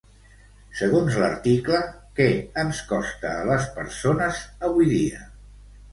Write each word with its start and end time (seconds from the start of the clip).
Segons 0.79 1.17
l'article, 1.23 1.83
què 2.21 2.27
ens 2.63 2.81
costa 2.93 3.35
a 3.43 3.47
les 3.53 3.69
persones 3.79 4.41
avui 4.71 4.91
dia? 4.95 5.21